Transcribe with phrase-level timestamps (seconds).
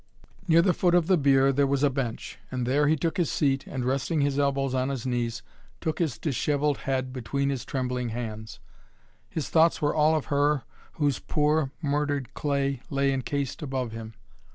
[0.47, 3.31] Near the foot of the bier there was a bench, and there he took his
[3.31, 5.43] seat and, resting his elbows on his knees,
[5.79, 8.59] took his dishevelled head between his trembling hands.
[9.29, 14.15] His thoughts were all of her whose poor, murdered clay lay encased above him.